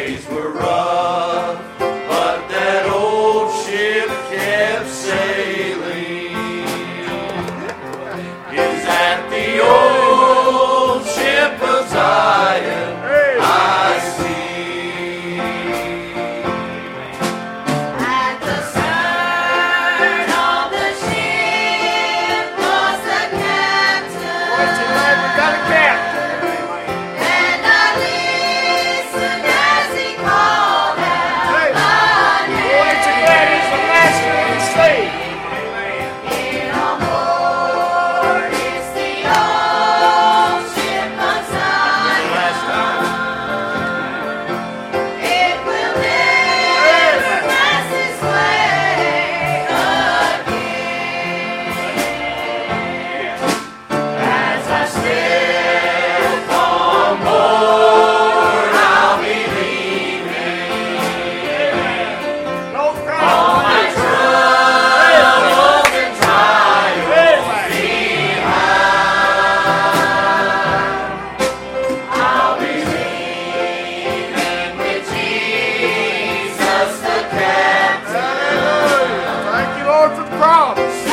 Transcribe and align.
days 0.00 0.26
were 0.28 0.50
rough. 0.52 1.79
jovens. 80.76 81.09